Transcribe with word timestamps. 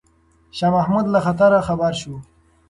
شاه 0.57 0.71
محمود 0.77 1.05
له 1.13 1.19
خطره 1.25 1.59
خبر 1.67 1.91
شو. 2.01 2.13